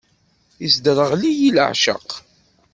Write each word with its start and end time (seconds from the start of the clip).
Isderɣel-iyi 0.65 1.49
leɛceq. 1.55 2.09